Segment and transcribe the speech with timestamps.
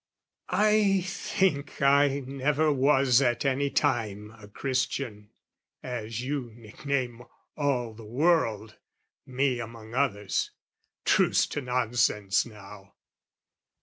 [0.49, 5.29] I think I never was at any time A Christian,
[5.83, 7.21] as you nickname
[7.55, 8.77] all the world,
[9.27, 10.49] Me among others:
[11.05, 12.95] truce to nonsense now!